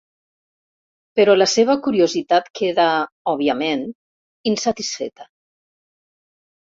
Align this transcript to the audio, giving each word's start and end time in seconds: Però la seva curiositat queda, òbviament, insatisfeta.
Però 1.19 1.35
la 1.39 1.47
seva 1.51 1.75
curiositat 1.87 2.49
queda, 2.61 2.87
òbviament, 3.35 3.85
insatisfeta. 4.53 5.33